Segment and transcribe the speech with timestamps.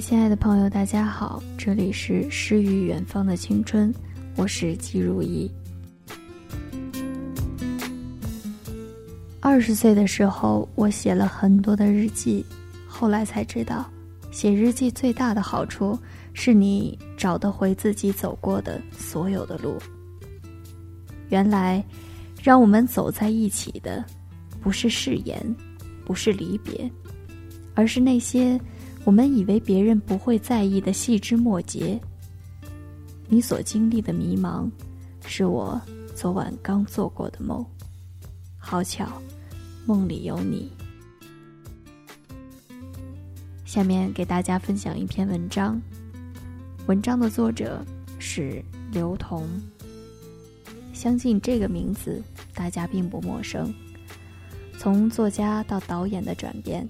[0.00, 3.94] 亲爱的朋友，大家好，这里是诗与远方的青春，
[4.34, 5.48] 我是季如意。
[9.40, 12.44] 二十岁的时候，我写了很多的日记，
[12.88, 13.88] 后来才知道，
[14.30, 15.98] 写日记最大的好处
[16.32, 19.76] 是你找得回自己走过的所有的路。
[21.28, 21.84] 原来，
[22.42, 24.02] 让我们走在一起的，
[24.62, 25.54] 不是誓言，
[26.06, 26.90] 不是离别，
[27.74, 28.58] 而是那些。
[29.04, 31.98] 我们以为别人不会在意的细枝末节，
[33.28, 34.70] 你所经历的迷茫，
[35.26, 35.80] 是我
[36.14, 37.64] 昨晚刚做过的梦。
[38.58, 39.20] 好巧，
[39.86, 40.70] 梦里有你。
[43.64, 45.80] 下面给大家分享一篇文章，
[46.86, 47.84] 文章的作者
[48.18, 49.48] 是刘同。
[50.92, 52.22] 相信这个名字
[52.54, 53.74] 大家并不陌生，
[54.78, 56.86] 从作家到导演的转变。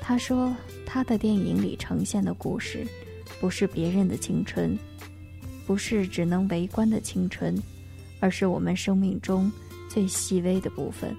[0.00, 0.54] 他说。
[0.94, 2.86] 他的电影里呈现的故事，
[3.40, 4.78] 不是别人的青春，
[5.66, 7.60] 不是只能围观的青春，
[8.20, 9.50] 而是我们生命中
[9.88, 11.12] 最细微的部分。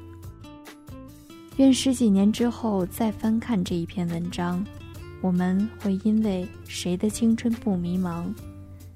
[1.58, 4.66] 愿十几年之后再翻看这一篇文章，
[5.20, 8.34] 我们会因为谁的青春不迷茫，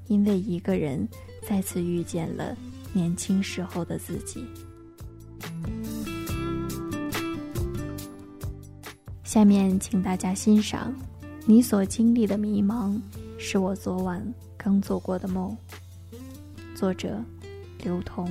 [0.07, 1.05] 因为一个人
[1.45, 2.57] 再次遇见了
[2.93, 4.45] 年轻时候的自己。
[9.39, 10.93] 下面，请大家欣赏
[11.45, 12.99] 你所经历的迷茫，
[13.37, 14.21] 是我昨晚
[14.57, 15.55] 刚做过的梦。
[16.75, 17.23] 作者：
[17.81, 18.29] 刘同。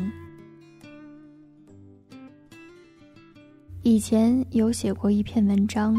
[3.82, 5.96] 以前有写过一篇文章，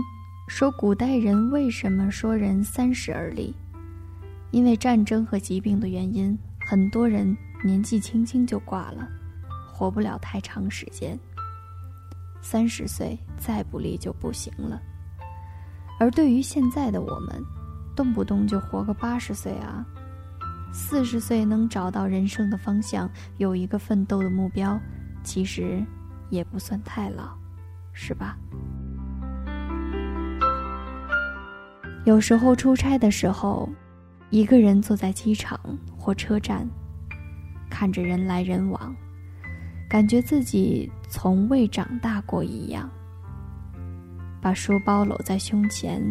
[0.48, 3.52] 说古代人为什么说人三十而立？
[4.52, 9.10] 因为战争和疾病的原因，很多人年纪轻轻就挂了，
[9.74, 11.18] 活不了太长时间。
[12.44, 14.80] 三十岁再不立就不行了。
[16.00, 17.44] 而对于现在的我们，
[17.96, 19.86] 动不动就活个八十岁啊，
[20.72, 24.80] 四十岁能找到人生的方向，有一个奋斗的目标，
[25.24, 25.84] 其实
[26.30, 27.38] 也不算太老，
[27.92, 28.38] 是吧？
[32.06, 33.70] 有时候出差的时候，
[34.30, 35.60] 一个人坐在机场
[35.98, 36.66] 或车站，
[37.70, 38.96] 看着人来人往，
[39.90, 42.90] 感觉自己从未长大过一样。
[44.42, 46.02] 把书包搂在胸前，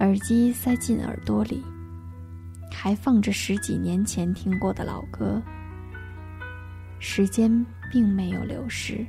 [0.00, 1.62] 耳机塞进耳朵里，
[2.72, 5.40] 还放着十几年前听过的老歌。
[6.98, 9.06] 时间并没有流逝，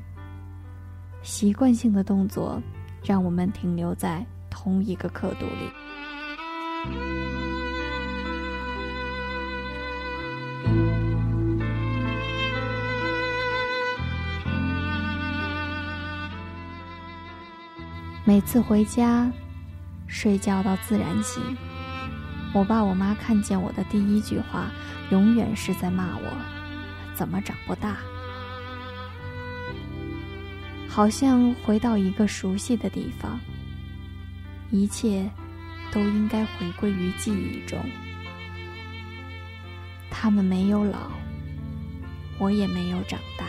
[1.23, 2.61] 习惯性的动作
[3.03, 7.44] 让我们停留在同一个刻度里。
[18.27, 19.31] 每次回家，
[20.07, 21.55] 睡觉到自然醒，
[22.55, 24.71] 我爸我妈看见我的第一句话，
[25.11, 26.23] 永远是在骂我，
[27.13, 27.97] 怎么长不大？
[30.89, 33.39] 好像回到一个熟悉的地方，
[34.71, 35.29] 一切
[35.91, 37.79] 都应该回归于记忆中。
[40.09, 41.11] 他们没有老，
[42.39, 43.44] 我也没有长大。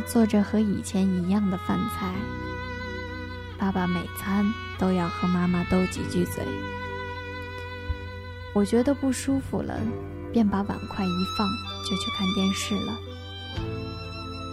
[0.00, 2.12] 做着和以前一样的饭菜，
[3.58, 4.44] 爸爸每餐
[4.78, 6.44] 都要和妈妈斗几句嘴。
[8.54, 9.78] 我觉得不舒服了，
[10.32, 11.46] 便把碗筷一放，
[11.84, 12.98] 就去看电视了。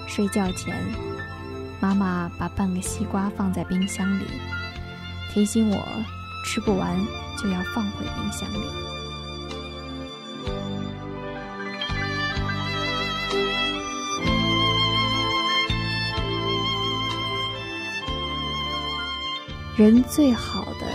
[0.07, 0.75] 睡觉前，
[1.79, 4.25] 妈妈把半个西瓜放在冰箱里，
[5.33, 5.83] 提醒我
[6.45, 6.97] 吃不完
[7.37, 8.94] 就要放回冰箱里。
[19.77, 20.87] 人最好的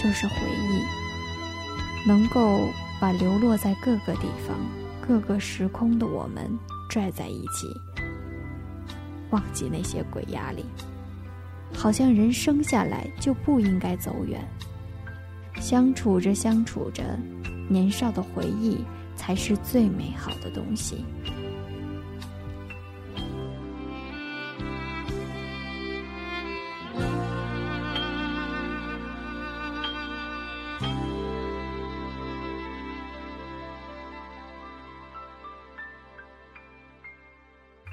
[0.00, 2.68] 就是回忆，能够
[3.00, 4.56] 把流落在各个地方、
[5.00, 6.48] 各个时空的我们
[6.88, 7.66] 拽在一起，
[9.30, 10.64] 忘记那些鬼压力。
[11.74, 14.40] 好像人生下来就不应该走远，
[15.60, 17.02] 相处着相处着，
[17.68, 18.84] 年少的回忆
[19.16, 21.04] 才是最美好的东西。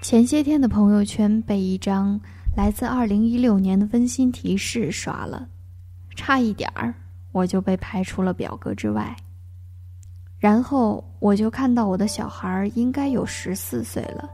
[0.10, 2.20] 前些天的朋友圈被一张
[2.58, 5.48] 来自二零一六年的温馨提示刷了，
[6.16, 6.92] 差一点儿
[7.32, 9.16] 我就被排除了表格之外。
[10.40, 14.28] 然后我就看到我的小孩应该有十四岁了，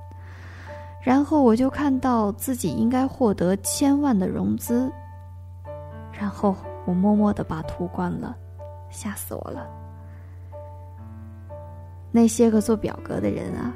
[1.04, 4.90] 然后我就看到自己应该获得千万的融资，
[6.14, 6.56] 然后
[6.86, 8.34] 我默默的把图关了，
[8.90, 9.68] 吓死我了。
[12.14, 13.74] 那些个做表格的人啊，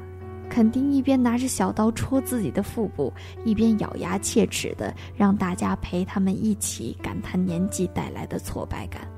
[0.50, 3.10] 肯定一边拿着小刀戳自己的腹部，
[3.44, 9.08] 一边咬牙切齿的让大家陪他们一起感叹年纪带来的挫败感。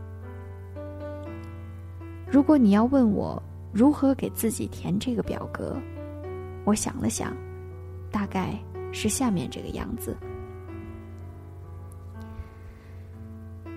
[2.30, 3.42] 如果你要问我
[3.72, 5.76] 如何给自己填这个表格，
[6.64, 7.34] 我想了想，
[8.10, 8.54] 大概
[8.92, 10.14] 是下面这个样子：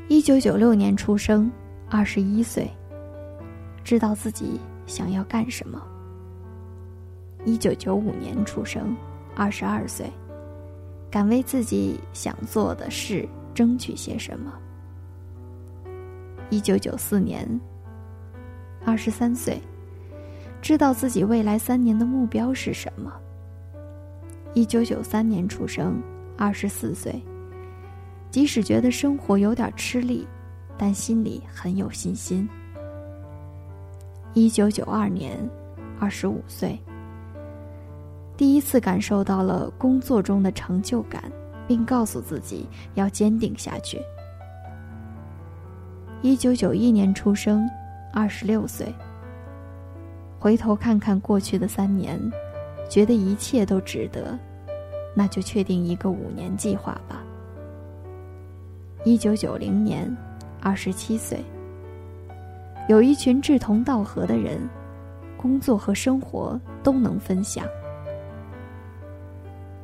[0.10, 1.50] 一九九六年出生，
[1.90, 2.70] 二十一岁，
[3.84, 5.80] 知道自己想要干什么；
[7.46, 8.98] 一九九五年出生，
[9.36, 10.12] 二十二岁，
[11.10, 14.52] 敢为自己想做的事争取些什么；
[16.50, 17.48] 一九九四年。
[18.84, 19.60] 二十三岁，
[20.62, 23.12] 知道自己未来三年的目标是什么。
[24.54, 26.00] 一九九三年出生，
[26.38, 27.20] 二十四岁，
[28.30, 30.28] 即使觉得生活有点吃力，
[30.78, 32.48] 但心里很有信心。
[34.36, 35.38] 一九九二年，
[36.00, 36.80] 二十五岁，
[38.38, 41.24] 第一次感受到了工作中的成就感，
[41.68, 44.00] 并告诉自己要坚定下去。
[46.22, 47.68] 一九九一年出生。
[48.18, 48.88] 二十六岁，
[50.40, 52.18] 回头看看过去的三年，
[52.90, 54.40] 觉得一切都值得，
[55.14, 57.22] 那就确定一个五年计划吧。
[59.04, 60.16] 一九九零年，
[60.62, 61.44] 二十七岁，
[62.88, 64.62] 有一群志同道合的人，
[65.36, 67.68] 工作和生活都能分享。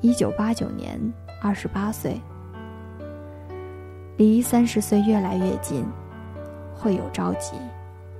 [0.01, 0.99] 一九八九年，
[1.39, 2.19] 二十八岁，
[4.17, 5.85] 离三十岁越来越近，
[6.73, 7.55] 会有着急。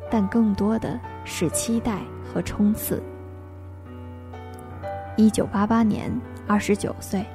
[0.08, 3.02] 但更多的是期待和冲刺。
[5.16, 6.12] 一九八八年，
[6.46, 7.26] 二十九岁，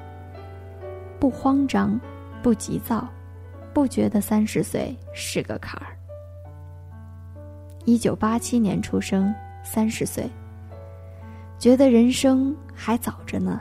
[1.18, 1.98] 不慌张，
[2.40, 3.08] 不急躁，
[3.72, 5.88] 不觉得三十岁是个坎儿。
[7.84, 9.34] 一九八七年出生，
[9.64, 10.30] 三十岁，
[11.58, 13.60] 觉得人生还早着呢，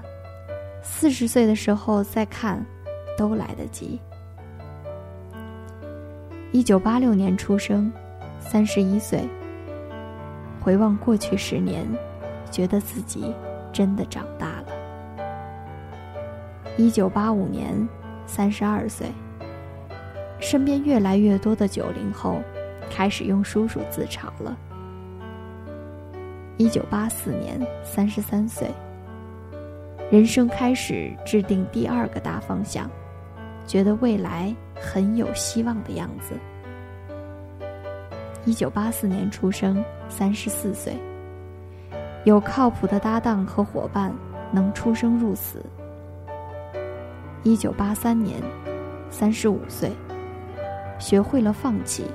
[0.88, 2.66] 四十岁的时候再看，
[3.18, 4.00] 都来得及。
[6.54, 7.92] 一九八六年出生。
[8.38, 9.28] 三十一岁，
[10.62, 11.84] 回望过去十年，
[12.52, 13.34] 觉得自己
[13.74, 14.68] 真的长大了。
[16.78, 17.76] 一九八五年，
[18.28, 19.08] 三十二岁，
[20.40, 22.40] 身边越来越多的九零后
[22.88, 24.56] 开始用叔叔自嘲了。
[26.58, 28.70] 一九八四年，三十三岁，
[30.16, 32.90] 人生开始制定第二个大方向，
[33.68, 36.40] 觉得未来很有希望的样子。
[38.46, 40.98] 一九八四年出生，三十四岁。
[42.24, 44.10] 有靠谱的搭档和伙伴，
[44.54, 45.62] 能出生入死。
[47.44, 48.42] 一九八三年，
[49.10, 49.92] 三十五岁，
[50.98, 52.06] 学会了放弃，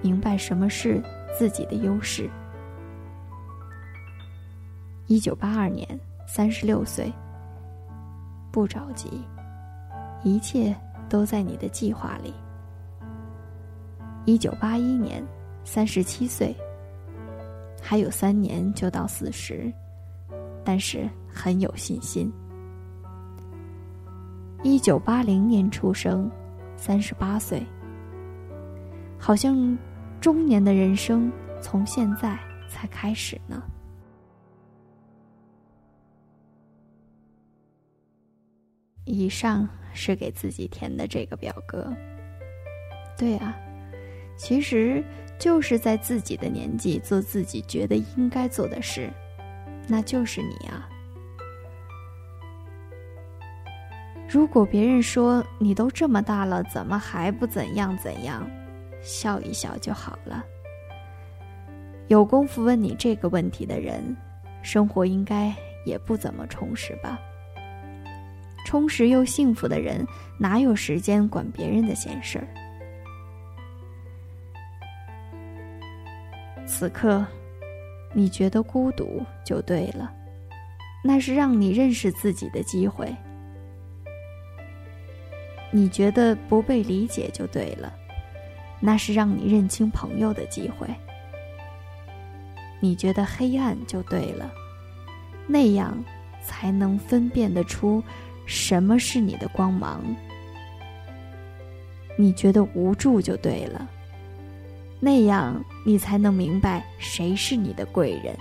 [0.00, 0.98] 明白什么是
[1.38, 2.26] 自己的优势。
[5.08, 5.86] 一九八二年，
[6.26, 7.12] 三十六岁，
[8.54, 9.10] 不着急，
[10.22, 10.72] 一切
[11.08, 12.32] 都在你的计划里。
[14.24, 15.20] 一九八一年。
[15.66, 16.54] 三十七岁，
[17.80, 19.72] 还有三年就到四十，
[20.62, 22.30] 但是很有信心。
[24.62, 26.30] 一九八零年出生，
[26.76, 27.66] 三十八岁，
[29.18, 29.56] 好像
[30.20, 31.32] 中年的人生
[31.62, 33.62] 从现在才开始呢。
[39.04, 41.92] 以上是给自己填的这个表格。
[43.16, 43.56] 对啊，
[44.36, 45.02] 其实。
[45.36, 49.10] 就是在自己的年纪做自己觉得应该做的事，
[49.88, 50.88] 那就是你啊。
[54.28, 58.48] 如果别人说你都这么大了，怎么还不怎样怎样，
[59.02, 60.44] 笑一笑就好了。
[62.06, 64.16] 有功夫问你这个问题的人，
[64.62, 65.52] 生活应该
[65.84, 67.18] 也不怎么充实吧？
[68.64, 70.06] 充实又幸福的人，
[70.38, 72.48] 哪有时间管别人的闲事儿？
[76.66, 77.24] 此刻，
[78.12, 80.10] 你觉得孤独就对了，
[81.04, 83.06] 那是让你认识自己的机会；
[85.70, 87.94] 你觉得不被理解就对了，
[88.80, 90.88] 那是让你认清朋友的机会；
[92.80, 94.50] 你觉得黑暗就对了，
[95.46, 96.02] 那样
[96.42, 98.02] 才能分辨得出
[98.46, 100.00] 什么是你的光芒；
[102.16, 103.88] 你觉得无助就对了。
[105.00, 108.36] 那样你才能明白谁是你的贵人。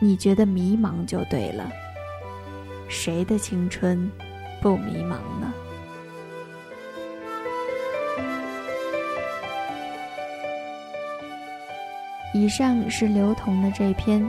[0.00, 1.70] 你觉得迷茫就对了，
[2.88, 4.10] 谁的青春
[4.60, 5.52] 不迷茫呢？
[12.34, 14.28] 以上是刘同的这篇，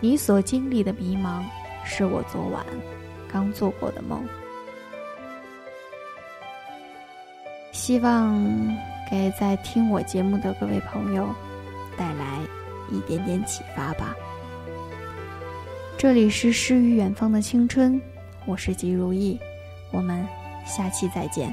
[0.00, 1.42] 你所经历的迷茫，
[1.82, 2.64] 是我昨晚
[3.32, 4.22] 刚做过的梦。
[7.72, 8.38] 希望
[9.10, 11.28] 给在听我节目的各位朋友
[11.96, 12.38] 带来
[12.90, 14.14] 一点点启发吧。
[15.96, 18.00] 这里是诗与远方的青春，
[18.44, 19.38] 我是吉如意，
[19.90, 20.26] 我们
[20.66, 21.52] 下期再见。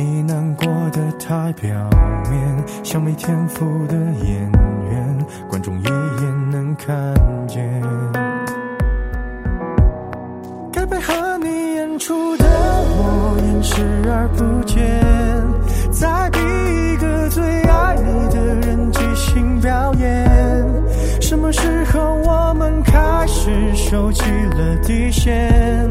[0.00, 1.68] 你难过的太表
[2.30, 4.48] 面，像没天赋的演
[4.88, 6.96] 员，观众一眼能看
[7.48, 7.82] 见。
[10.72, 14.78] 该配合你演出的我演视而不见，
[15.90, 20.64] 在逼一个最爱你的人即兴表演。
[21.20, 25.90] 什么时候我们开始收起了底线？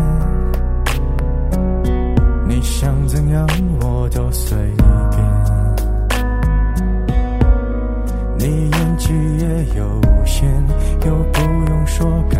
[2.61, 3.47] 想怎样
[3.81, 4.55] 我都随
[5.11, 5.21] 便，
[8.37, 10.47] 你演技也有限，
[11.05, 12.39] 又不用说感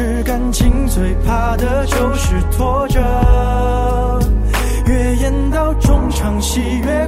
[0.00, 3.00] 是感情最怕的就是拖着，
[4.86, 7.04] 越演到中场戏越